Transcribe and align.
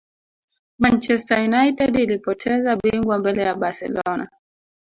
Manchester 0.79 1.41
United 1.49 1.95
ilipoteza 1.99 2.75
bingwa 2.75 3.17
mbele 3.19 3.41
ya 3.41 3.55
barcelona 3.55 4.29